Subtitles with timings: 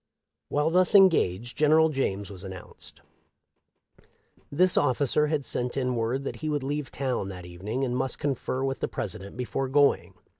[0.49, 3.01] While thus engaged General James was announced.
[4.51, 8.17] This ofificer had sent in word that he would leave town that evening, and must
[8.17, 10.15] confer with the President before going.